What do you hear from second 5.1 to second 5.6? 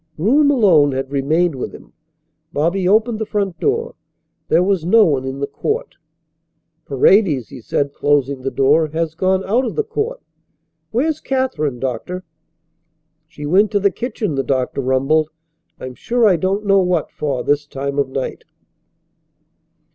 in the